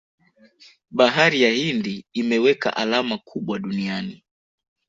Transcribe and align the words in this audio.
bahari 0.97 1.41
ya 1.41 1.51
hindi 1.51 2.05
imeweka 2.13 2.77
alama 2.77 3.17
kubwa 3.17 3.59
duniani 3.59 4.23